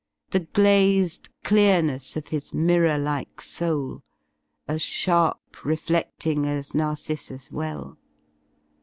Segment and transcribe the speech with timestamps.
[0.31, 4.01] The glared clearness of his mirror like soul.
[4.67, 7.99] As sharp refleding as Narcissus* well?